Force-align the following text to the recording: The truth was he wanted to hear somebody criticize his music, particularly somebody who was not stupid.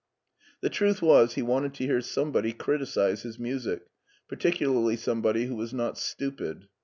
The 0.61 0.69
truth 0.71 0.99
was 1.03 1.35
he 1.35 1.43
wanted 1.43 1.75
to 1.75 1.85
hear 1.85 2.01
somebody 2.01 2.53
criticize 2.53 3.21
his 3.21 3.37
music, 3.37 3.83
particularly 4.27 4.95
somebody 4.95 5.45
who 5.45 5.55
was 5.55 5.75
not 5.75 5.95
stupid. 5.95 6.67